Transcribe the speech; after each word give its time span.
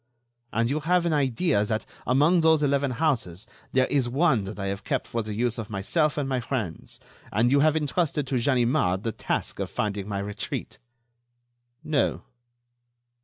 "And 0.51 0.67
you 0.71 0.79
have 0.79 1.05
an 1.05 1.13
idea 1.13 1.63
that, 1.63 1.85
amongst 2.07 2.41
those 2.41 2.63
eleven 2.63 2.89
houses, 2.89 3.45
there 3.71 3.85
is 3.85 4.09
one 4.09 4.45
that 4.45 4.57
I 4.57 4.65
have 4.65 4.83
kept 4.83 5.05
for 5.05 5.21
the 5.21 5.35
use 5.35 5.59
of 5.59 5.69
myself 5.69 6.17
and 6.17 6.27
my 6.27 6.39
friends, 6.39 6.99
and 7.31 7.51
you 7.51 7.59
have 7.59 7.75
intrusted 7.75 8.25
to 8.25 8.41
Ganimard 8.41 9.03
the 9.03 9.11
task 9.11 9.59
of 9.59 9.69
finding 9.69 10.07
my 10.07 10.17
retreat." 10.17 10.79
"No." 11.83 12.23